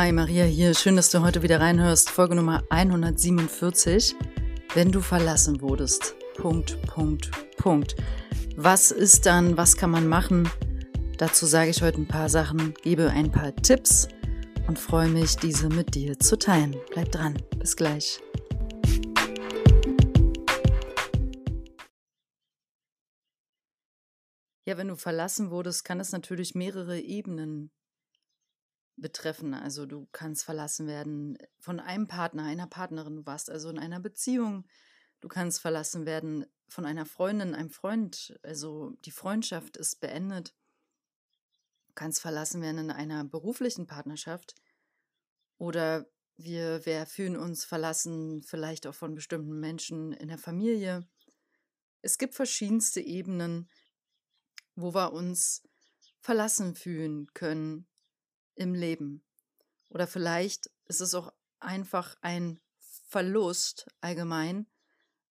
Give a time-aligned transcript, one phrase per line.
[0.00, 0.74] Hi, Maria hier.
[0.74, 2.08] Schön, dass du heute wieder reinhörst.
[2.08, 4.14] Folge Nummer 147.
[4.72, 6.14] Wenn du verlassen wurdest.
[6.36, 7.96] Punkt, Punkt, Punkt.
[8.54, 9.56] Was ist dann?
[9.56, 10.48] Was kann man machen?
[11.16, 14.06] Dazu sage ich heute ein paar Sachen, gebe ein paar Tipps
[14.68, 16.76] und freue mich, diese mit dir zu teilen.
[16.92, 17.42] Bleib dran.
[17.58, 18.20] Bis gleich.
[24.64, 27.72] Ja, wenn du verlassen wurdest, kann es natürlich mehrere Ebenen
[29.00, 29.54] betreffen.
[29.54, 33.16] Also du kannst verlassen werden von einem Partner, einer Partnerin.
[33.16, 34.66] Du warst also in einer Beziehung.
[35.20, 38.38] Du kannst verlassen werden von einer Freundin, einem Freund.
[38.42, 40.54] Also die Freundschaft ist beendet.
[41.88, 44.54] Du kannst verlassen werden in einer beruflichen Partnerschaft.
[45.58, 51.08] Oder wir, wir fühlen uns verlassen, vielleicht auch von bestimmten Menschen in der Familie.
[52.00, 53.68] Es gibt verschiedenste Ebenen,
[54.76, 55.64] wo wir uns
[56.20, 57.88] verlassen fühlen können
[58.58, 59.24] im Leben.
[59.88, 64.66] Oder vielleicht ist es auch einfach ein Verlust allgemein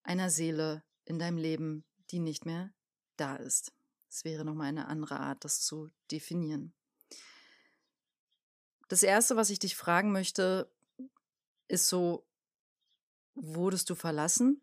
[0.03, 2.73] einer Seele in deinem Leben, die nicht mehr
[3.17, 3.73] da ist.
[4.09, 6.73] Es wäre nochmal eine andere Art, das zu definieren.
[8.87, 10.71] Das Erste, was ich dich fragen möchte,
[11.67, 12.25] ist so,
[13.35, 14.61] wurdest du verlassen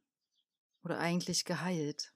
[0.83, 2.15] oder eigentlich geheilt?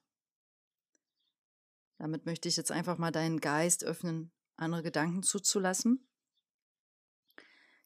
[1.99, 6.08] Damit möchte ich jetzt einfach mal deinen Geist öffnen, andere Gedanken zuzulassen.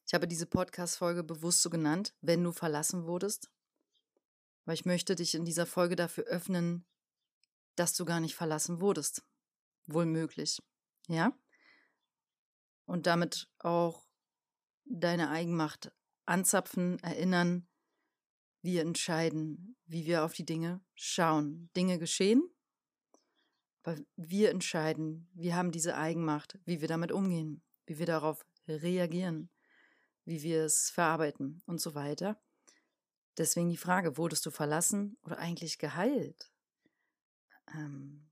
[0.06, 3.50] Ich habe diese Podcast-Folge bewusst so genannt, wenn du verlassen wurdest,
[4.66, 6.86] weil ich möchte dich in dieser Folge dafür öffnen,
[7.74, 9.24] dass du gar nicht verlassen wurdest.
[9.86, 10.62] Wohl möglich.
[11.08, 11.32] Ja?
[12.84, 14.06] Und damit auch
[14.84, 15.90] deine Eigenmacht
[16.26, 17.66] anzapfen, erinnern,
[18.60, 21.70] wir entscheiden, wie wir auf die Dinge schauen.
[21.76, 22.42] Dinge geschehen,
[23.82, 29.50] aber wir entscheiden, wir haben diese Eigenmacht, wie wir damit umgehen, wie wir darauf reagieren
[30.24, 32.40] wie wir es verarbeiten und so weiter.
[33.36, 36.50] Deswegen die Frage, wurdest du verlassen oder eigentlich geheilt?
[37.74, 38.30] Ähm,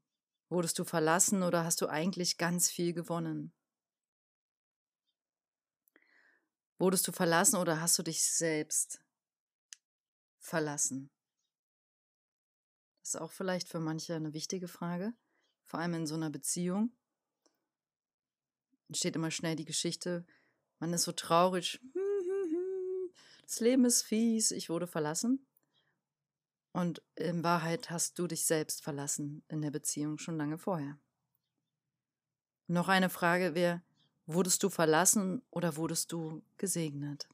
[0.49, 3.53] wurdest du verlassen oder hast du eigentlich ganz viel gewonnen?
[6.79, 9.01] Wurdest du verlassen oder hast du dich selbst
[10.39, 11.11] verlassen?
[13.01, 15.13] Das ist auch vielleicht für manche eine wichtige Frage,
[15.65, 16.93] vor allem in so einer Beziehung.
[18.89, 20.25] Entsteht immer schnell die Geschichte,
[20.83, 21.81] man ist so traurig.
[23.45, 25.47] Das Leben ist fies, ich wurde verlassen.
[26.73, 30.99] Und in Wahrheit hast du dich selbst verlassen in der Beziehung schon lange vorher.
[32.67, 33.83] Noch eine Frage wäre,
[34.27, 37.29] wurdest du verlassen oder wurdest du gesegnet?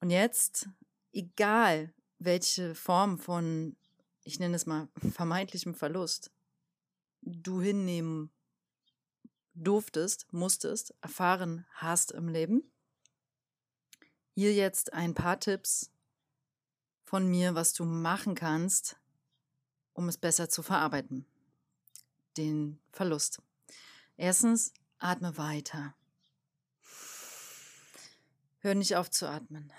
[0.00, 0.68] Und jetzt,
[1.12, 3.76] egal welche Form von,
[4.24, 6.30] ich nenne es mal, vermeintlichem Verlust
[7.22, 8.30] du hinnehmen
[9.54, 12.70] durftest, musstest, erfahren hast im Leben.
[14.34, 15.90] Hier jetzt ein paar Tipps
[17.04, 18.96] von mir, was du machen kannst,
[19.92, 21.26] um es besser zu verarbeiten.
[22.36, 23.40] Den Verlust.
[24.16, 25.94] Erstens, atme weiter.
[28.58, 29.72] Hör nicht auf zu atmen.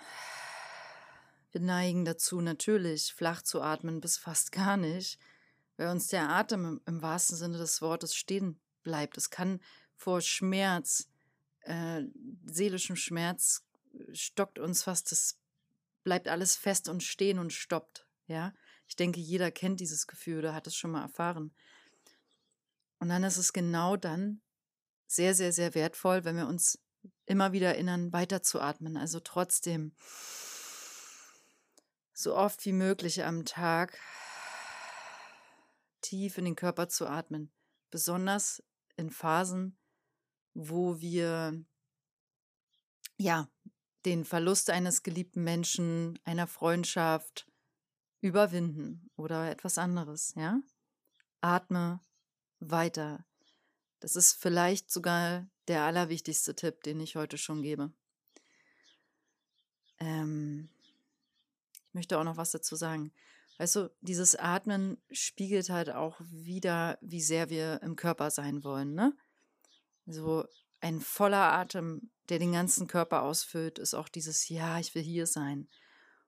[1.50, 5.18] Wir neigen dazu natürlich, flach zu atmen, bis fast gar nicht,
[5.76, 9.18] weil uns der Atem im, wahrsten Sinne des Wortes stehen bleibt.
[9.18, 9.60] Es kann
[9.96, 11.08] vor Schmerz,
[11.62, 12.04] äh,
[12.44, 15.40] seelischem Schmerz, äh, stockt uns fast, das
[16.04, 18.06] bleibt alles fest und stehen und stoppt.
[18.28, 18.54] Ja,
[18.86, 21.52] ich denke, jeder kennt dieses Gefühl oder hat es schon mal erfahren.
[23.00, 24.40] Und dann ist es genau dann
[25.08, 26.78] sehr, sehr, sehr wertvoll, wenn wir uns
[27.26, 28.96] immer wieder erinnern, weiterzuatmen.
[28.96, 29.96] Also trotzdem
[32.12, 33.98] so oft wie möglich am Tag
[36.02, 37.50] tief in den Körper zu atmen.
[37.90, 38.62] Besonders
[38.96, 39.78] in Phasen,
[40.54, 41.64] wo wir
[43.18, 43.48] ja
[44.04, 47.46] den Verlust eines geliebten Menschen, einer Freundschaft
[48.20, 50.60] überwinden oder etwas anderes, ja?
[51.40, 52.00] Atme
[52.60, 53.24] weiter.
[54.00, 57.92] Das ist vielleicht sogar der allerwichtigste Tipp, den ich heute schon gebe.
[59.98, 60.68] Ähm,
[61.88, 63.12] ich möchte auch noch was dazu sagen.
[63.58, 68.94] Weißt du, dieses Atmen spiegelt halt auch wieder, wie sehr wir im Körper sein wollen,
[68.94, 69.16] ne?
[70.06, 70.44] So
[70.80, 75.26] ein voller Atem, der den ganzen Körper ausfüllt, ist auch dieses Ja, ich will hier
[75.26, 75.68] sein.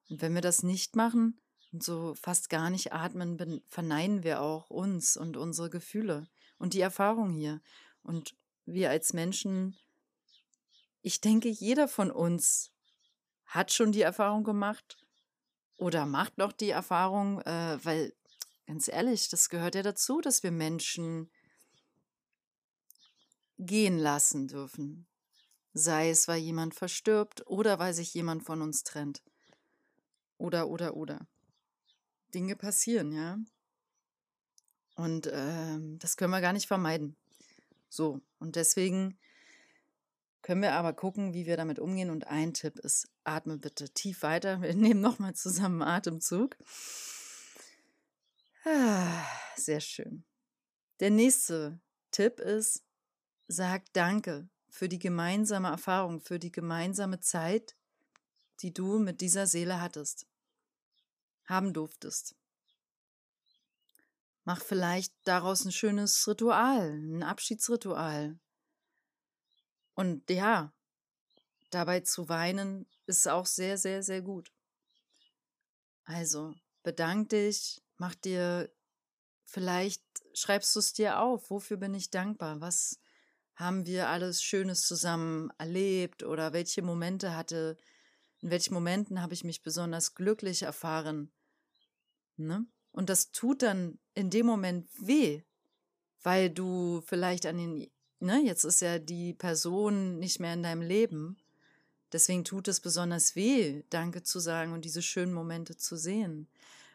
[0.09, 1.39] Und wenn wir das nicht machen
[1.71, 6.29] und so fast gar nicht atmen, verneinen wir auch uns und unsere Gefühle
[6.59, 7.61] und die Erfahrung hier.
[8.03, 8.35] Und
[8.65, 9.77] wir als Menschen,
[11.03, 12.73] ich denke, jeder von uns
[13.45, 15.08] hat schon die Erfahrung gemacht
[15.79, 18.13] oder macht noch die Erfahrung, äh, weil
[18.67, 21.31] ganz ehrlich, das gehört ja dazu, dass wir Menschen
[23.59, 25.07] gehen lassen dürfen.
[25.73, 29.23] Sei es, weil jemand verstirbt oder weil sich jemand von uns trennt.
[30.37, 31.27] Oder, oder, oder.
[32.35, 33.39] Dinge passieren, ja.
[34.97, 37.17] Und ähm, das können wir gar nicht vermeiden.
[37.89, 39.19] So, und deswegen
[40.49, 42.09] können wir aber gucken, wie wir damit umgehen.
[42.09, 44.63] Und ein Tipp ist, atme bitte tief weiter.
[44.63, 46.57] Wir nehmen nochmal zusammen Atemzug.
[48.65, 50.25] Ah, sehr schön.
[51.01, 51.79] Der nächste
[52.13, 52.83] Tipp ist,
[53.47, 57.77] sag Danke für die gemeinsame Erfahrung, für die gemeinsame Zeit,
[58.63, 60.27] die du mit dieser Seele hattest,
[61.45, 62.35] haben durftest.
[64.45, 68.39] Mach vielleicht daraus ein schönes Ritual, ein Abschiedsritual.
[69.99, 70.73] Und ja,
[71.71, 74.53] dabei zu weinen ist auch sehr, sehr, sehr gut.
[76.05, 76.55] Also,
[76.85, 78.73] bedank dich, mach dir,
[79.45, 80.05] vielleicht
[80.35, 83.01] schreibst du es dir auf, wofür bin ich dankbar, was
[83.57, 87.77] haben wir alles Schönes zusammen erlebt oder welche Momente hatte,
[88.39, 91.33] in welchen Momenten habe ich mich besonders glücklich erfahren.
[92.37, 92.65] Ne?
[92.93, 95.43] Und das tut dann in dem Moment weh,
[96.23, 97.91] weil du vielleicht an den,
[98.21, 101.37] ne, jetzt ist ja die Person nicht mehr in deinem Leben.
[102.13, 106.49] Deswegen tut es besonders weh, Danke zu sagen und diese schönen Momente zu sehen.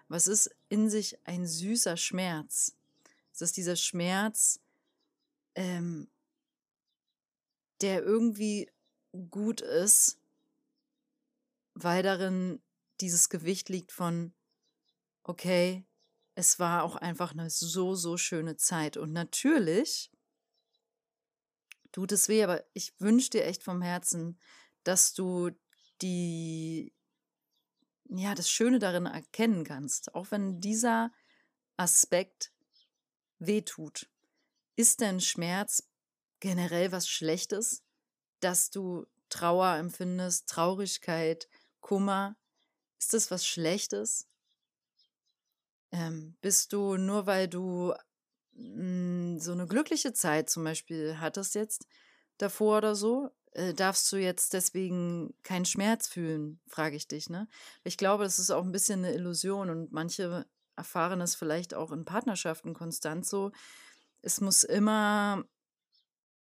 [0.07, 2.75] Was ist in sich ein süßer Schmerz?
[3.31, 4.59] Es ist dieser Schmerz,
[5.55, 6.07] ähm,
[7.81, 8.69] der irgendwie
[9.29, 10.19] gut ist,
[11.75, 12.61] weil darin
[13.01, 14.33] dieses Gewicht liegt von,
[15.23, 15.85] okay,
[16.35, 18.97] es war auch einfach eine so, so schöne Zeit.
[18.97, 20.11] Und natürlich
[21.93, 24.37] tut es weh, aber ich wünsche dir echt vom Herzen,
[24.83, 25.51] dass du
[26.01, 26.93] die,
[28.09, 31.13] ja, das Schöne darin erkennen kannst, auch wenn dieser
[31.77, 32.51] Aspekt
[33.39, 34.09] weh tut.
[34.75, 35.87] Ist denn Schmerz
[36.41, 37.83] generell was Schlechtes,
[38.41, 41.47] dass du Trauer empfindest, Traurigkeit,
[41.79, 42.35] Kummer?
[42.99, 44.27] Ist das was Schlechtes?
[45.91, 47.93] Ähm, bist du nur weil du
[48.55, 51.87] hm, so eine glückliche Zeit zum Beispiel hattest jetzt
[52.37, 57.47] davor oder so, äh, darfst du jetzt deswegen keinen Schmerz fühlen, frage ich dich, ne?
[57.83, 60.45] Ich glaube, das ist auch ein bisschen eine Illusion und manche
[60.75, 63.51] erfahren es vielleicht auch in Partnerschaften konstant so.
[64.21, 65.43] Es muss immer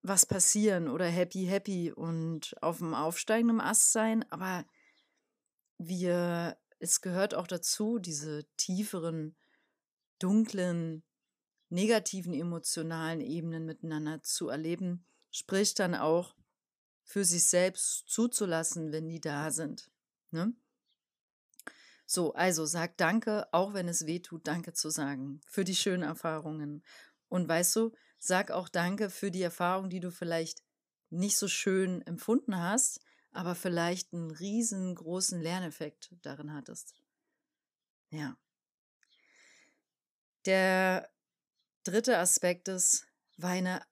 [0.02, 4.64] was passieren oder happy, happy und auf dem aufsteigenden Ast sein, aber
[5.79, 9.37] wir es gehört auch dazu, diese tieferen,
[10.19, 11.02] dunklen,
[11.71, 16.35] negativen emotionalen Ebenen miteinander zu erleben, sprich dann auch
[17.03, 19.91] für sich selbst zuzulassen, wenn die da sind.
[20.31, 20.53] Ne?
[22.07, 26.03] So, also sag Danke, auch wenn es weh tut, Danke zu sagen für die schönen
[26.03, 26.83] Erfahrungen.
[27.29, 30.65] Und weißt du, sag auch Danke für die Erfahrung, die du vielleicht
[31.11, 33.01] nicht so schön empfunden hast,
[33.33, 36.95] aber vielleicht einen riesengroßen Lerneffekt darin hattest.
[38.11, 38.37] Ja.
[40.47, 41.09] Der
[41.91, 43.07] dritte Aspekt ist,
[43.37, 43.83] weine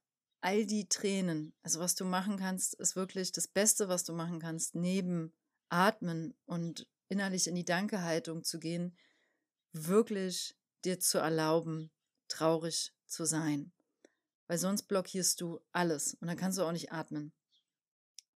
[0.40, 1.52] all die Tränen.
[1.62, 5.34] Also was du machen kannst, ist wirklich das Beste, was du machen kannst, neben
[5.68, 8.96] Atmen und innerlich in die Dankehaltung zu gehen,
[9.72, 11.90] wirklich dir zu erlauben,
[12.28, 13.72] traurig zu sein.
[14.46, 17.32] Weil sonst blockierst du alles und dann kannst du auch nicht atmen.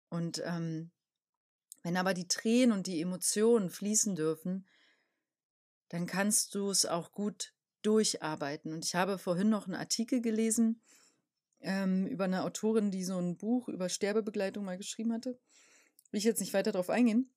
[0.08, 0.90] Und ähm,
[1.82, 4.66] wenn aber die Tränen und die Emotionen fließen dürfen,
[5.88, 8.72] dann kannst du es auch gut durcharbeiten.
[8.72, 10.82] Und ich habe vorhin noch einen Artikel gelesen
[11.60, 15.38] ähm, über eine Autorin, die so ein Buch über Sterbebegleitung mal geschrieben hatte.
[16.10, 17.32] Will ich jetzt nicht weiter darauf eingehen.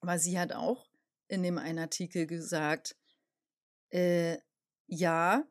[0.00, 0.88] Aber sie hat auch
[1.28, 2.96] in dem einen Artikel gesagt,
[3.90, 4.38] äh,
[4.86, 5.44] ja,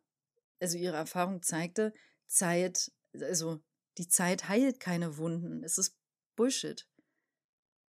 [0.59, 1.93] also ihre Erfahrung zeigte,
[2.25, 3.61] Zeit, also
[3.97, 5.63] die Zeit heilt keine Wunden.
[5.63, 5.97] Es ist
[6.35, 6.87] Bullshit.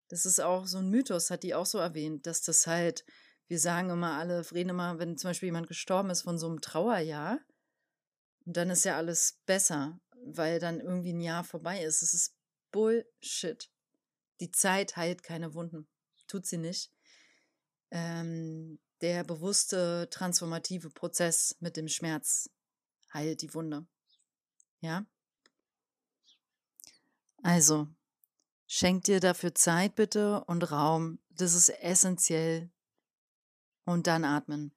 [0.09, 3.05] Das ist auch so ein Mythos, hat die auch so erwähnt, dass das halt,
[3.51, 6.61] wir sagen immer alle, reden immer, wenn zum Beispiel jemand gestorben ist von so einem
[6.61, 7.41] Trauerjahr,
[8.47, 12.03] dann ist ja alles besser, weil dann irgendwie ein Jahr vorbei ist.
[12.03, 12.37] Es ist
[12.71, 13.71] Bullshit.
[14.41, 15.89] Die Zeit heilt keine Wunden.
[16.27, 16.93] Tut sie nicht.
[17.91, 22.49] Ähm, der bewusste transformative Prozess mit dem Schmerz
[23.13, 23.85] heilt die Wunde.
[24.81, 25.05] Ja?
[27.43, 27.89] Also,
[28.73, 31.19] Schenk dir dafür Zeit bitte und Raum.
[31.31, 32.71] Das ist essentiell.
[33.91, 34.73] Und dann atmen.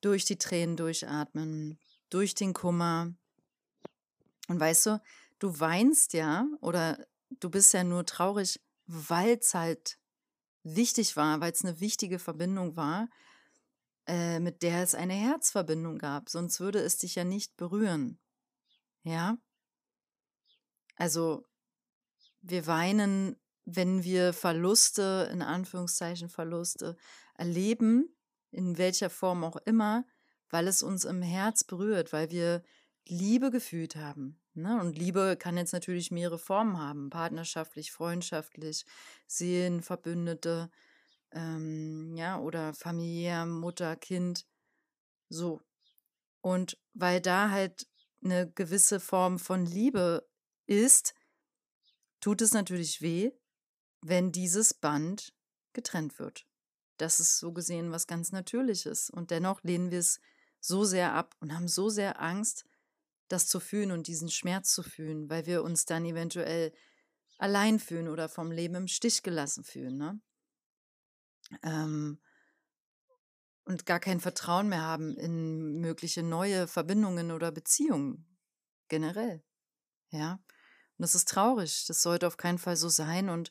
[0.00, 3.12] Durch die Tränen durchatmen, durch den Kummer.
[4.46, 5.02] Und weißt du,
[5.40, 9.98] du weinst ja oder du bist ja nur traurig, weil es halt
[10.62, 13.08] wichtig war, weil es eine wichtige Verbindung war,
[14.06, 16.30] äh, mit der es eine Herzverbindung gab.
[16.30, 18.20] Sonst würde es dich ja nicht berühren.
[19.02, 19.36] Ja?
[20.94, 21.44] Also
[22.40, 26.96] wir weinen, wenn wir Verluste, in Anführungszeichen Verluste,
[27.34, 28.16] erleben,
[28.52, 30.06] in welcher Form auch immer,
[30.48, 32.62] weil es uns im Herz berührt, weil wir
[33.08, 34.40] Liebe gefühlt haben.
[34.54, 34.80] Ne?
[34.80, 38.86] Und Liebe kann jetzt natürlich mehrere Formen haben, partnerschaftlich, freundschaftlich,
[39.26, 40.70] Seelenverbündete,
[41.32, 44.46] ähm, ja, oder familiär, Mutter, Kind,
[45.28, 45.60] so.
[46.40, 47.88] Und weil da halt
[48.24, 50.26] eine gewisse Form von Liebe
[50.66, 51.14] ist,
[52.20, 53.32] tut es natürlich weh,
[54.08, 55.34] wenn dieses Band
[55.72, 56.46] getrennt wird.
[56.96, 59.10] Das ist so gesehen was ganz Natürliches.
[59.10, 60.20] Und dennoch lehnen wir es
[60.60, 62.64] so sehr ab und haben so sehr Angst,
[63.28, 66.72] das zu fühlen und diesen Schmerz zu fühlen, weil wir uns dann eventuell
[67.38, 69.96] allein fühlen oder vom Leben im Stich gelassen fühlen.
[69.96, 70.20] Ne?
[71.62, 72.18] Ähm,
[73.64, 78.38] und gar kein Vertrauen mehr haben in mögliche neue Verbindungen oder Beziehungen
[78.88, 79.42] generell.
[80.10, 80.34] Ja.
[80.98, 81.84] Und das ist traurig.
[81.86, 83.28] Das sollte auf keinen Fall so sein.
[83.28, 83.50] Und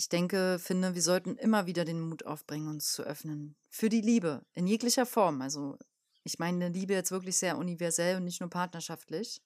[0.00, 3.54] ich denke, finde, wir sollten immer wieder den Mut aufbringen, uns zu öffnen.
[3.68, 5.42] Für die Liebe, in jeglicher Form.
[5.42, 5.76] Also,
[6.24, 9.42] ich meine Liebe jetzt wirklich sehr universell und nicht nur partnerschaftlich.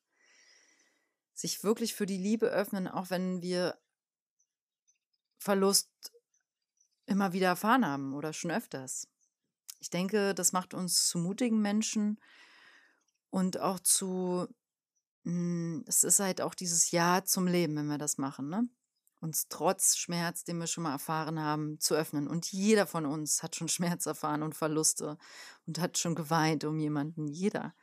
[1.33, 3.77] Sich wirklich für die Liebe öffnen, auch wenn wir
[5.39, 5.91] Verlust
[7.07, 9.09] immer wieder erfahren haben oder schon öfters.
[9.81, 12.21] Ich denke, das macht uns zu mutigen Menschen
[13.31, 14.47] und auch zu,
[15.25, 18.69] hm, es ist halt auch dieses Ja zum Leben, wenn wir das machen, ne?
[19.25, 22.29] Uns trotz Schmerz, den wir schon mal erfahren haben, zu öffnen.
[22.29, 25.17] Und jeder von uns hat schon Schmerz erfahren und Verluste
[25.67, 27.27] und hat schon geweint um jemanden.
[27.27, 27.75] Jeder.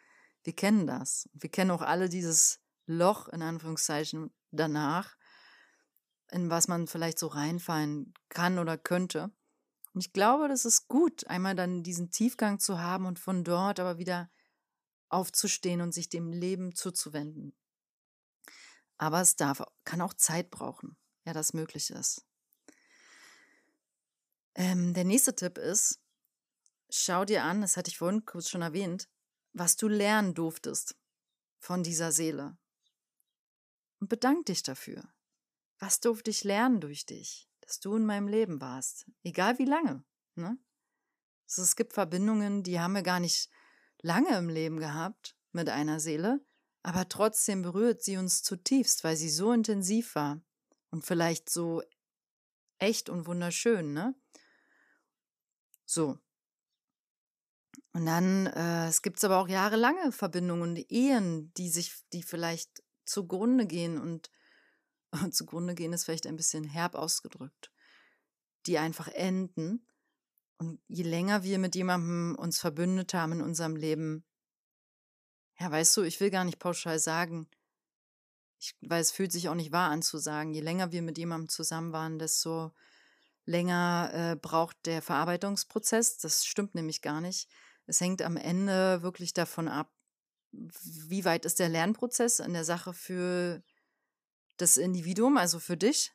[0.44, 1.28] Wir kennen das.
[1.34, 5.16] Wir kennen auch alle dieses Loch, in Anführungszeichen, danach,
[6.30, 9.32] in was man vielleicht so reinfallen kann oder könnte.
[9.94, 13.80] Und ich glaube, das ist gut, einmal dann diesen Tiefgang zu haben und von dort
[13.80, 14.30] aber wieder
[15.10, 17.56] aufzustehen und sich dem Leben zuzuwenden.
[19.00, 20.96] Aber es darf, kann auch Zeit brauchen,
[21.32, 22.26] ja, das möglich ist.
[24.56, 26.00] Ähm, der nächste Tipp ist,
[26.90, 29.10] schau dir an, das hatte ich vorhin kurz schon erwähnt,
[29.54, 30.96] was du lernen durftest
[31.60, 32.58] von dieser Seele.
[34.00, 35.04] Und bedank dich dafür.
[35.80, 37.52] Was durfte ich lernen durch dich?
[37.72, 39.06] dass du in meinem Leben warst.
[39.24, 40.04] Egal wie lange.
[40.36, 40.58] Ne?
[41.48, 43.50] Also es gibt Verbindungen, die haben wir gar nicht
[44.02, 46.46] lange im Leben gehabt mit einer Seele,
[46.84, 50.42] aber trotzdem berührt sie uns zutiefst, weil sie so intensiv war
[50.92, 51.82] und vielleicht so
[52.78, 54.16] echt und wunderschön, ne?
[55.86, 56.18] So.
[57.94, 62.84] Und dann, äh, es gibt aber auch jahrelange Verbindungen und Ehen, die sich, die vielleicht
[63.06, 64.30] zugrunde gehen und
[65.32, 67.72] zugrunde gehen ist vielleicht ein bisschen herb ausgedrückt,
[68.66, 69.86] die einfach enden.
[70.58, 74.24] Und je länger wir mit jemandem uns verbündet haben in unserem Leben,
[75.60, 77.48] ja, weißt du, ich will gar nicht pauschal sagen,
[78.62, 81.18] ich, weil es fühlt sich auch nicht wahr an zu sagen, je länger wir mit
[81.18, 82.72] jemandem zusammen waren, desto
[83.46, 86.20] länger äh, braucht der Verarbeitungsprozess.
[86.20, 87.50] Das stimmt nämlich gar nicht.
[87.88, 89.92] Es hängt am Ende wirklich davon ab,
[90.52, 93.64] wie weit ist der Lernprozess in der Sache für
[94.58, 96.12] das Individuum, also für dich,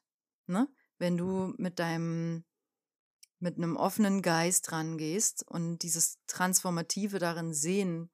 [0.46, 0.68] ne?
[0.98, 2.44] wenn du mit deinem,
[3.40, 8.10] mit einem offenen Geist rangehst und dieses Transformative darin sehen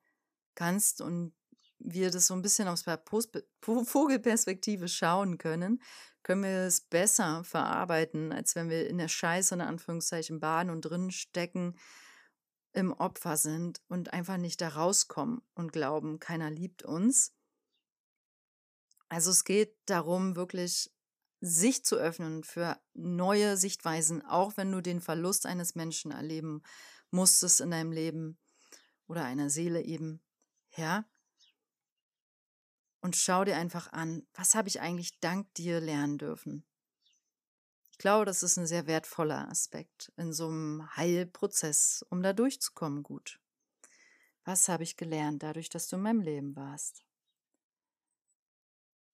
[0.54, 1.34] kannst und
[1.84, 3.02] wir das so ein bisschen aus der
[3.62, 5.82] Vogelperspektive schauen können,
[6.22, 10.82] können wir es besser verarbeiten, als wenn wir in der Scheiße, in Anführungszeichen, baden und
[10.82, 11.76] drin stecken,
[12.72, 17.34] im Opfer sind und einfach nicht da rauskommen und glauben, keiner liebt uns.
[19.08, 20.90] Also es geht darum, wirklich
[21.40, 26.62] sich zu öffnen für neue Sichtweisen, auch wenn du den Verlust eines Menschen erleben
[27.10, 28.38] musstest in deinem Leben
[29.06, 30.22] oder einer Seele eben.
[30.76, 31.04] Ja?
[33.02, 36.64] Und schau dir einfach an, was habe ich eigentlich dank dir lernen dürfen?
[37.90, 43.02] Ich glaube, das ist ein sehr wertvoller Aspekt in so einem Heilprozess, um da durchzukommen
[43.02, 43.40] gut.
[44.44, 47.04] Was habe ich gelernt dadurch, dass du in meinem Leben warst?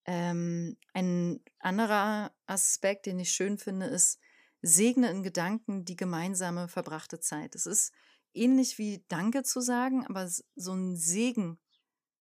[0.05, 4.19] Ähm, ein anderer Aspekt, den ich schön finde, ist,
[4.63, 7.55] segne in Gedanken die gemeinsame verbrachte Zeit.
[7.55, 7.93] Es ist
[8.35, 11.59] ähnlich wie Danke zu sagen, aber so ein Segen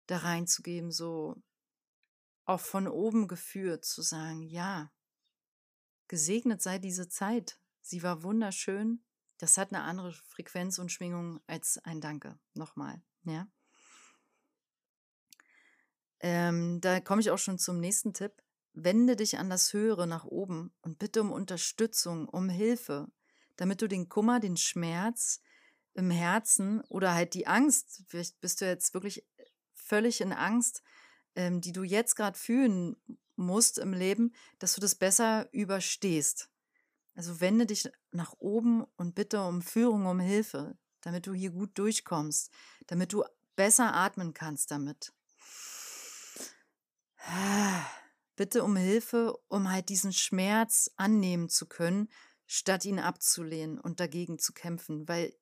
[0.07, 1.35] da reinzugeben, so
[2.47, 4.91] auch von oben geführt zu sagen, ja,
[6.07, 7.59] gesegnet sei diese Zeit.
[7.81, 9.03] Sie war wunderschön.
[9.37, 12.39] Das hat eine andere Frequenz und Schwingung als ein Danke.
[12.53, 13.47] Nochmal, ja.
[16.19, 18.41] Ähm, da komme ich auch schon zum nächsten Tipp.
[18.73, 23.11] Wende dich an das Höhere nach oben und bitte um Unterstützung, um Hilfe,
[23.55, 25.41] damit du den Kummer, den Schmerz
[25.93, 29.27] im Herzen oder halt die Angst, vielleicht bist du jetzt wirklich
[29.73, 30.83] völlig in Angst,
[31.37, 32.97] ähm, die du jetzt gerade fühlen
[33.37, 36.49] musst im Leben, dass du das besser überstehst.
[37.15, 41.77] Also wende dich nach oben und bitte um Führung, um Hilfe, damit du hier gut
[41.77, 42.51] durchkommst,
[42.87, 43.23] damit du
[43.55, 45.13] besser atmen kannst damit.
[48.35, 52.09] Bitte um Hilfe, um halt diesen Schmerz annehmen zu können,
[52.45, 55.35] statt ihn abzulehnen und dagegen zu kämpfen, weil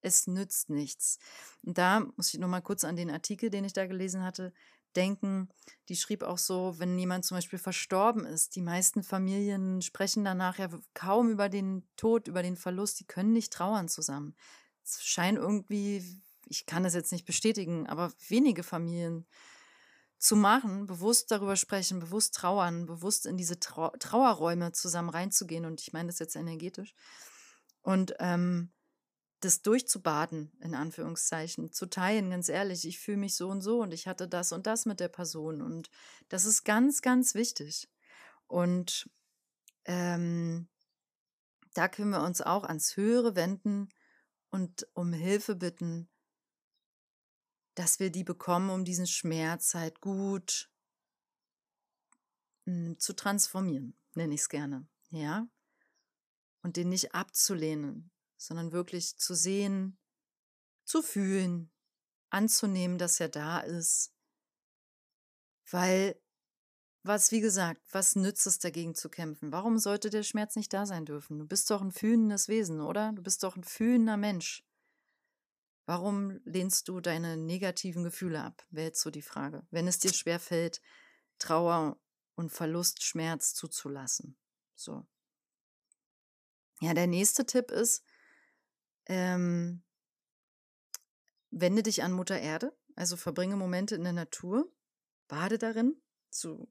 [0.00, 1.18] es nützt nichts.
[1.62, 4.52] Und da muss ich nochmal kurz an den Artikel, den ich da gelesen hatte,
[4.96, 5.48] denken.
[5.88, 10.58] Die schrieb auch so, wenn jemand zum Beispiel verstorben ist, die meisten Familien sprechen danach
[10.58, 14.34] ja kaum über den Tod, über den Verlust, die können nicht trauern zusammen.
[14.84, 19.26] Es scheint irgendwie, ich kann das jetzt nicht bestätigen, aber wenige Familien
[20.18, 25.64] zu machen, bewusst darüber sprechen, bewusst trauern, bewusst in diese Trau Trauerräume zusammen reinzugehen.
[25.66, 26.94] Und ich meine das jetzt energetisch.
[27.82, 28.72] Und ähm,
[29.40, 33.92] das durchzubaden, in Anführungszeichen, zu teilen, ganz ehrlich, ich fühle mich so und so und
[33.92, 35.60] ich hatte das und das mit der Person.
[35.60, 35.90] Und
[36.28, 37.88] das ist ganz, ganz wichtig.
[38.46, 39.10] Und
[39.84, 40.68] ähm,
[41.74, 43.90] da können wir uns auch ans Höhere wenden
[44.50, 46.08] und um Hilfe bitten,
[47.74, 50.70] dass wir die bekommen, um diesen Schmerz halt gut
[52.64, 55.46] hm, zu transformieren, nenne ich es gerne, ja?
[56.62, 59.98] Und den nicht abzulehnen, sondern wirklich zu sehen,
[60.84, 61.70] zu fühlen,
[62.30, 64.12] anzunehmen, dass er da ist.
[65.70, 66.20] Weil,
[67.02, 69.52] was, wie gesagt, was nützt es dagegen zu kämpfen?
[69.52, 71.38] Warum sollte der Schmerz nicht da sein dürfen?
[71.38, 73.12] Du bist doch ein fühlendes Wesen, oder?
[73.12, 74.64] Du bist doch ein fühlender Mensch.
[75.86, 78.66] Warum lehnst du deine negativen Gefühle ab?
[78.70, 79.64] Wäre jetzt so die Frage.
[79.70, 80.80] Wenn es dir schwerfällt,
[81.38, 81.96] Trauer
[82.34, 84.36] und Verlust, Schmerz zuzulassen.
[84.74, 85.06] So.
[86.80, 88.04] Ja, der nächste Tipp ist,
[89.06, 89.82] ähm,
[91.50, 94.70] wende dich an Mutter Erde, also verbringe Momente in der Natur,
[95.28, 96.00] bade darin,
[96.30, 96.68] so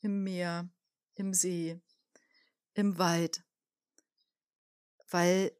[0.00, 0.68] im Meer,
[1.14, 1.80] im See,
[2.74, 3.44] im Wald,
[5.10, 5.52] weil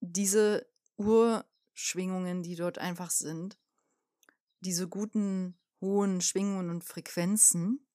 [0.00, 3.58] diese Ur Schwingungen, die dort einfach sind,
[4.60, 7.86] diese guten, hohen Schwingungen und Frequenzen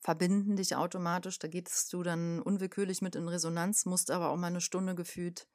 [0.00, 1.38] verbinden dich automatisch.
[1.38, 5.48] Da gehst du dann unwillkürlich mit in Resonanz, musst aber auch mal eine Stunde gefühlt,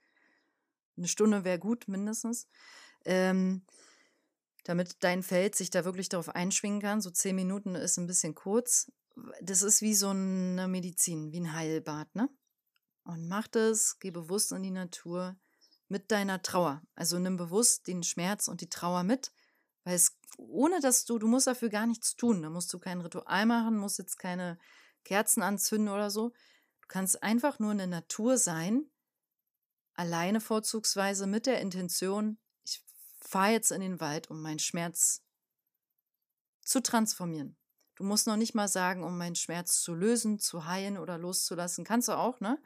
[1.01, 2.47] eine Stunde wäre gut mindestens,
[3.05, 3.63] ähm,
[4.63, 7.01] damit dein Feld sich da wirklich darauf einschwingen kann.
[7.01, 8.91] So zehn Minuten ist ein bisschen kurz.
[9.41, 12.29] Das ist wie so eine Medizin, wie ein Heilbad, ne?
[13.03, 15.35] Und mach das, geh bewusst in die Natur
[15.87, 16.83] mit deiner Trauer.
[16.95, 19.31] Also nimm bewusst den Schmerz und die Trauer mit,
[19.83, 22.43] weil es ohne dass du, du musst dafür gar nichts tun.
[22.43, 24.59] Da musst du kein Ritual machen, musst jetzt keine
[25.03, 26.29] Kerzen anzünden oder so.
[26.81, 28.85] Du kannst einfach nur in der Natur sein,
[29.93, 32.83] alleine vorzugsweise mit der Intention, ich
[33.19, 35.23] fahre jetzt in den Wald, um meinen Schmerz
[36.61, 37.57] zu transformieren.
[37.95, 41.83] Du musst noch nicht mal sagen, um meinen Schmerz zu lösen, zu heilen oder loszulassen.
[41.83, 42.57] Kannst du auch, ne?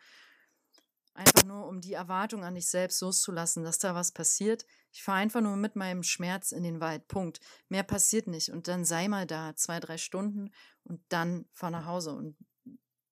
[1.14, 4.66] Einfach nur, um die Erwartung an dich selbst loszulassen, dass da was passiert.
[4.92, 7.08] Ich fahre einfach nur mit meinem Schmerz in den Wald.
[7.08, 7.40] Punkt.
[7.70, 8.50] Mehr passiert nicht.
[8.50, 10.52] Und dann sei mal da, zwei, drei Stunden
[10.84, 12.38] und dann fahr nach Hause und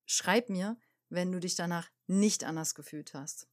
[0.06, 3.48] schreib mir, wenn du dich danach nicht anders gefühlt hast.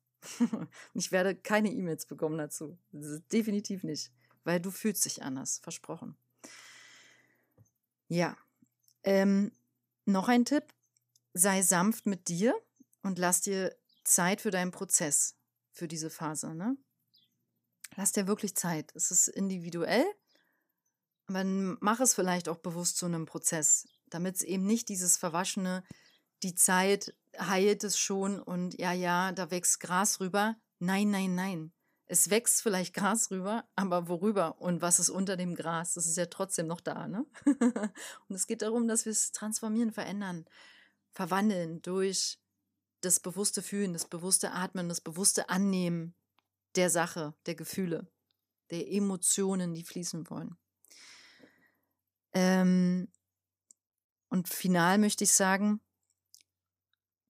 [0.93, 2.77] Ich werde keine E-Mails bekommen dazu.
[2.91, 4.11] Definitiv nicht.
[4.43, 5.59] Weil du fühlst dich anders.
[5.59, 6.15] Versprochen.
[8.07, 8.37] Ja.
[9.03, 9.51] Ähm,
[10.05, 10.65] noch ein Tipp.
[11.33, 12.53] Sei sanft mit dir
[13.03, 15.37] und lass dir Zeit für deinen Prozess,
[15.71, 16.53] für diese Phase.
[16.53, 16.75] Ne?
[17.95, 18.91] Lass dir wirklich Zeit.
[18.95, 20.05] Es ist individuell,
[21.27, 25.83] aber mach es vielleicht auch bewusst zu einem Prozess, damit es eben nicht dieses Verwaschene,
[26.43, 30.55] die Zeit heilt es schon und ja, ja, da wächst Gras rüber.
[30.79, 31.73] Nein, nein, nein.
[32.07, 35.93] Es wächst vielleicht Gras rüber, aber worüber und was ist unter dem Gras?
[35.93, 37.25] Das ist ja trotzdem noch da, ne?
[38.27, 40.45] und es geht darum, dass wir es transformieren, verändern,
[41.11, 42.39] verwandeln durch
[43.01, 46.15] das bewusste Fühlen, das bewusste Atmen, das bewusste Annehmen
[46.75, 48.07] der Sache, der Gefühle,
[48.69, 50.57] der Emotionen, die fließen wollen.
[52.33, 53.11] Ähm,
[54.29, 55.81] und final möchte ich sagen,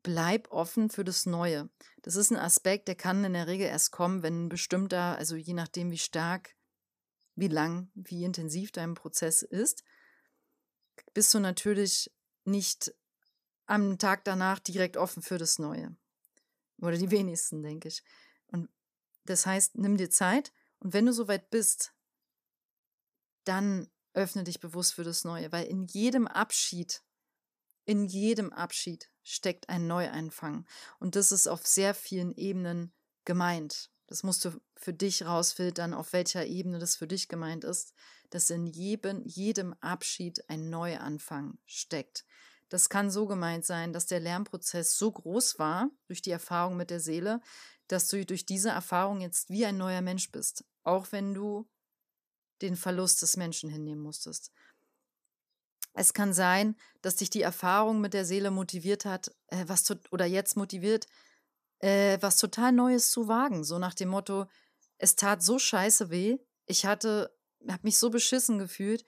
[0.03, 1.69] bleib offen für das Neue.
[2.01, 5.35] Das ist ein Aspekt, der kann in der Regel erst kommen, wenn ein bestimmter, also
[5.35, 6.55] je nachdem, wie stark,
[7.35, 9.83] wie lang, wie intensiv dein Prozess ist,
[11.13, 12.11] bist du natürlich
[12.45, 12.93] nicht
[13.65, 15.95] am Tag danach direkt offen für das Neue.
[16.79, 18.03] Oder die wenigsten, denke ich.
[18.47, 18.69] Und
[19.25, 21.93] das heißt, nimm dir Zeit und wenn du soweit bist,
[23.43, 27.03] dann öffne dich bewusst für das Neue, weil in jedem Abschied,
[27.85, 30.65] in jedem Abschied steckt ein Neueinfang.
[30.99, 32.93] Und das ist auf sehr vielen Ebenen
[33.25, 33.89] gemeint.
[34.07, 37.93] das musst du für dich rausfiltern, auf welcher Ebene das für dich gemeint ist,
[38.29, 42.25] dass in jedem, jedem Abschied ein Neuanfang steckt.
[42.67, 46.89] Das kann so gemeint sein, dass der Lernprozess so groß war durch die Erfahrung mit
[46.89, 47.41] der Seele,
[47.87, 51.69] dass du durch diese Erfahrung jetzt wie ein neuer Mensch bist, auch wenn du
[52.61, 54.51] den Verlust des Menschen hinnehmen musstest.
[55.93, 60.25] Es kann sein, dass dich die Erfahrung mit der Seele motiviert hat, äh, was oder
[60.25, 61.07] jetzt motiviert,
[61.79, 63.63] äh, was total Neues zu wagen.
[63.63, 64.47] So nach dem Motto,
[64.97, 67.35] es tat so scheiße weh, ich hatte,
[67.67, 69.03] habe mich so beschissen gefühlt,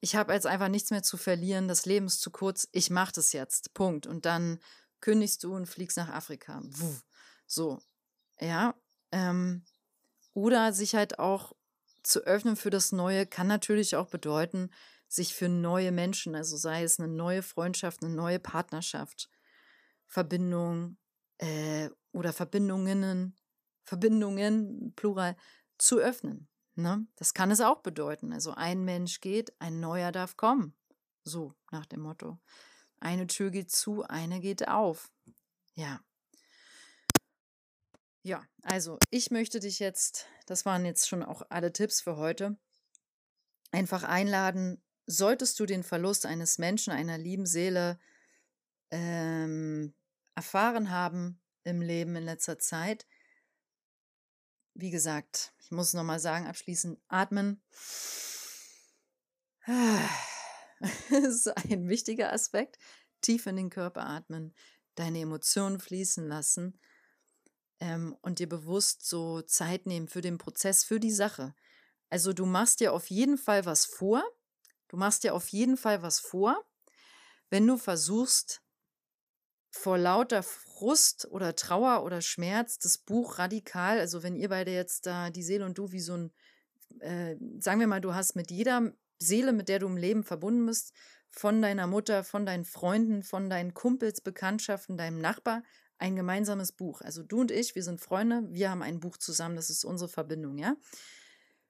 [0.00, 3.12] ich habe jetzt einfach nichts mehr zu verlieren, das Leben ist zu kurz, ich mache
[3.14, 4.06] das jetzt, Punkt.
[4.06, 4.60] Und dann
[5.00, 6.62] kündigst du und fliegst nach Afrika.
[7.46, 7.80] So,
[8.40, 8.74] ja.
[9.10, 9.64] Ähm,
[10.34, 11.56] oder sich halt auch
[12.02, 14.70] zu öffnen für das Neue kann natürlich auch bedeuten,
[15.08, 19.30] sich für neue Menschen, also sei es eine neue Freundschaft, eine neue Partnerschaft,
[20.06, 20.98] Verbindung
[21.38, 23.34] äh, oder Verbindungen,
[23.84, 25.36] Verbindungen, plural,
[25.78, 26.48] zu öffnen.
[26.74, 27.06] Ne?
[27.16, 28.32] Das kann es auch bedeuten.
[28.32, 30.74] Also ein Mensch geht, ein neuer darf kommen.
[31.24, 32.38] So nach dem Motto.
[33.00, 35.10] Eine Tür geht zu, eine geht auf.
[35.74, 36.00] Ja.
[38.22, 42.58] Ja, also ich möchte dich jetzt, das waren jetzt schon auch alle Tipps für heute,
[43.70, 47.98] einfach einladen, solltest du den Verlust eines Menschen, einer lieben Seele
[48.90, 49.94] ähm,
[50.34, 53.06] erfahren haben im Leben in letzter Zeit,
[54.74, 57.60] wie gesagt, ich muss nochmal sagen, abschließend atmen.
[59.66, 62.78] das ist ein wichtiger Aspekt.
[63.20, 64.54] Tief in den Körper atmen,
[64.94, 66.78] deine Emotionen fließen lassen
[67.80, 71.54] ähm, und dir bewusst so Zeit nehmen für den Prozess, für die Sache.
[72.10, 74.22] Also du machst dir auf jeden Fall was vor.
[74.88, 76.64] Du machst dir auf jeden Fall was vor,
[77.50, 78.62] wenn du versuchst,
[79.70, 85.06] vor lauter Frust oder Trauer oder Schmerz das Buch radikal, also wenn ihr beide jetzt
[85.06, 86.32] da, die Seele und du, wie so ein,
[87.00, 90.66] äh, sagen wir mal, du hast mit jeder Seele, mit der du im Leben verbunden
[90.66, 90.94] bist,
[91.30, 95.62] von deiner Mutter, von deinen Freunden, von deinen Kumpels, Bekanntschaften, deinem Nachbar,
[95.98, 97.02] ein gemeinsames Buch.
[97.02, 100.08] Also du und ich, wir sind Freunde, wir haben ein Buch zusammen, das ist unsere
[100.08, 100.76] Verbindung, ja?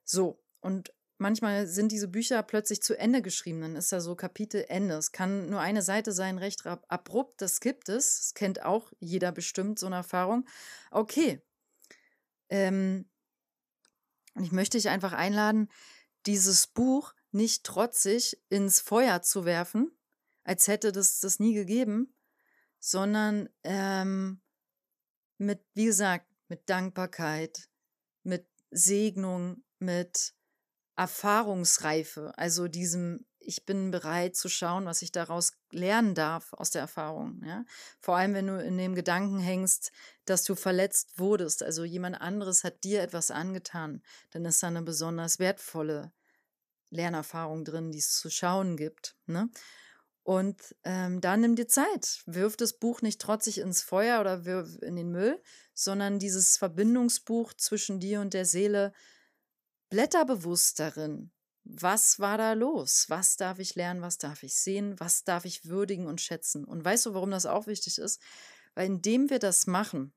[0.05, 3.61] So, und manchmal sind diese Bücher plötzlich zu Ende geschrieben.
[3.61, 4.95] Dann ist da so Kapitel Ende.
[4.95, 7.41] Es kann nur eine Seite sein, recht abrupt.
[7.41, 8.17] Das gibt es.
[8.17, 10.47] Das kennt auch jeder bestimmt, so eine Erfahrung.
[10.91, 11.41] Okay.
[12.49, 13.09] Ähm,
[14.33, 15.69] und ich möchte dich einfach einladen,
[16.25, 19.91] dieses Buch nicht trotzig ins Feuer zu werfen,
[20.43, 22.15] als hätte das das nie gegeben,
[22.79, 24.41] sondern ähm,
[25.37, 27.69] mit, wie gesagt, mit Dankbarkeit,
[28.23, 30.33] mit Segnung, mit
[30.99, 36.81] Erfahrungsreife, also diesem, ich bin bereit zu schauen, was ich daraus lernen darf aus der
[36.81, 37.41] Erfahrung.
[37.45, 37.63] Ja?
[38.01, 39.93] Vor allem, wenn du in dem Gedanken hängst,
[40.25, 44.81] dass du verletzt wurdest, also jemand anderes hat dir etwas angetan, dann ist da eine
[44.81, 46.11] besonders wertvolle
[46.89, 49.15] Lernerfahrung drin, die es zu schauen gibt.
[49.25, 49.49] Ne?
[50.23, 52.23] Und ähm, da nimm dir Zeit.
[52.25, 54.43] Wirf das Buch nicht trotzig ins Feuer oder
[54.81, 55.41] in den Müll,
[55.73, 58.91] sondern dieses Verbindungsbuch zwischen dir und der Seele
[59.89, 61.31] Blätter bewusst darin.
[61.63, 63.05] Was war da los?
[63.09, 64.01] Was darf ich lernen?
[64.01, 64.99] Was darf ich sehen?
[64.99, 66.65] Was darf ich würdigen und schätzen?
[66.65, 68.21] Und weißt du, warum das auch wichtig ist?
[68.75, 70.13] Weil indem wir das machen,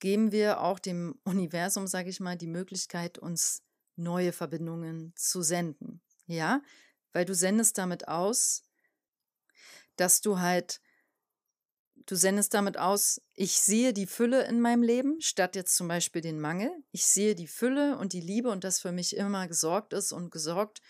[0.00, 3.62] geben wir auch dem Universum, sage ich mal, die Möglichkeit, uns
[3.96, 6.00] neue Verbindungen zu senden.
[6.26, 6.62] Ja,
[7.12, 8.64] weil du sendest damit aus,
[9.96, 10.80] dass du halt
[12.08, 16.22] Du sendest damit aus, ich sehe die Fülle in meinem Leben, statt jetzt zum Beispiel
[16.22, 16.70] den Mangel.
[16.90, 20.30] Ich sehe die Fülle und die Liebe und dass für mich immer gesorgt ist und
[20.30, 20.80] gesorgt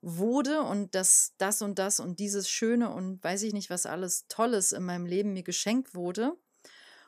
[0.00, 4.28] wurde und dass das und das und dieses Schöne und weiß ich nicht, was alles
[4.28, 6.32] Tolles in meinem Leben mir geschenkt wurde.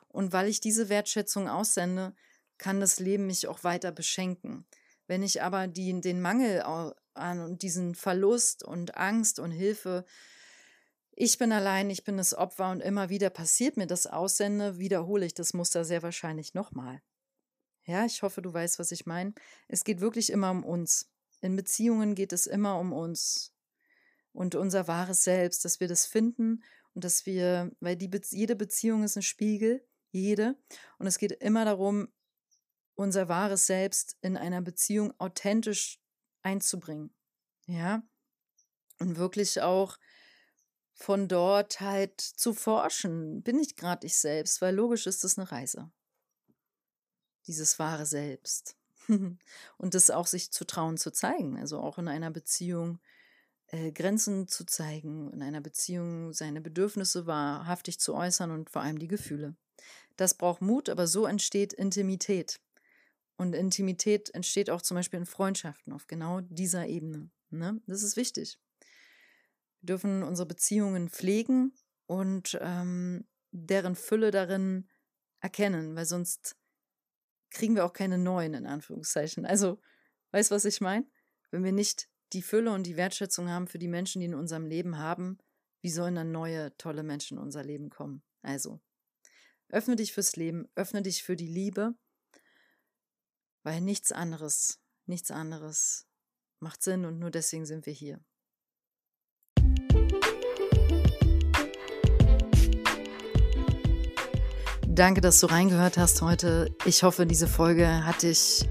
[0.09, 2.13] Und weil ich diese Wertschätzung aussende,
[2.59, 4.67] kann das Leben mich auch weiter beschenken.
[5.07, 6.61] Wenn ich aber die, den Mangel
[7.15, 10.05] an und diesen Verlust und Angst und Hilfe
[11.15, 15.25] ich bin allein, ich bin das Opfer und immer wieder passiert mir das Aussende, wiederhole
[15.25, 17.01] ich das Muster sehr wahrscheinlich nochmal.
[17.85, 19.33] Ja, ich hoffe, du weißt, was ich meine.
[19.67, 21.09] Es geht wirklich immer um uns.
[21.41, 23.53] In Beziehungen geht es immer um uns
[24.33, 29.03] und unser wahres Selbst, dass wir das finden und dass wir, weil die jede Beziehung
[29.03, 30.55] ist ein Spiegel, jede,
[30.97, 32.09] und es geht immer darum,
[32.95, 35.99] unser wahres Selbst in einer Beziehung authentisch
[36.41, 37.13] einzubringen.
[37.67, 38.03] Ja,
[38.99, 39.97] und wirklich auch
[40.95, 45.51] von dort halt zu forschen, bin ich gerade ich selbst, weil logisch ist es eine
[45.51, 45.91] Reise.
[47.47, 48.77] Dieses wahre Selbst.
[49.77, 52.99] und das auch sich zu trauen zu zeigen, also auch in einer Beziehung
[53.67, 58.97] äh, Grenzen zu zeigen, in einer Beziehung seine Bedürfnisse wahrhaftig zu äußern und vor allem
[58.97, 59.55] die Gefühle.
[60.15, 62.61] Das braucht Mut, aber so entsteht Intimität.
[63.37, 67.29] Und Intimität entsteht auch zum Beispiel in Freundschaften auf genau dieser Ebene.
[67.49, 67.81] Ne?
[67.85, 68.57] Das ist wichtig.
[69.85, 71.73] Dürfen unsere Beziehungen pflegen
[72.07, 74.89] und ähm, deren Fülle darin
[75.39, 76.57] erkennen, weil sonst
[77.51, 79.45] kriegen wir auch keine neuen, in Anführungszeichen.
[79.45, 79.79] Also,
[80.31, 81.05] weißt du, was ich meine?
[81.51, 84.65] Wenn wir nicht die Fülle und die Wertschätzung haben für die Menschen, die in unserem
[84.65, 85.37] Leben haben,
[85.81, 88.23] wie sollen dann neue, tolle Menschen in unser Leben kommen?
[88.41, 88.81] Also,
[89.69, 91.95] öffne dich fürs Leben, öffne dich für die Liebe,
[93.63, 96.07] weil nichts anderes, nichts anderes
[96.59, 98.23] macht Sinn und nur deswegen sind wir hier.
[104.95, 106.73] Danke, dass du reingehört hast heute.
[106.85, 108.65] Ich hoffe, diese Folge hat dich,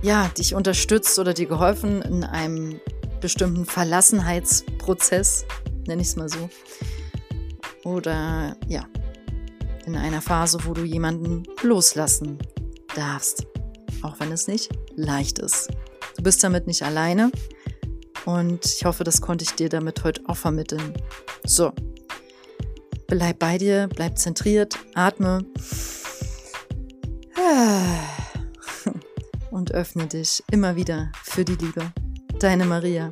[0.00, 2.80] ja, dich unterstützt oder dir geholfen in einem
[3.20, 5.44] bestimmten Verlassenheitsprozess,
[5.88, 6.48] nenne ich es mal so.
[7.82, 8.84] Oder ja,
[9.84, 12.38] in einer Phase, wo du jemanden loslassen
[12.94, 13.46] darfst.
[14.02, 15.70] Auch wenn es nicht leicht ist.
[16.16, 17.32] Du bist damit nicht alleine.
[18.26, 20.92] Und ich hoffe, das konnte ich dir damit heute auch vermitteln.
[21.44, 21.72] So,
[23.08, 25.44] Bleib bei dir, bleib zentriert, atme.
[29.50, 31.92] Und öffne dich immer wieder für die Liebe.
[32.40, 33.08] Deine Maria.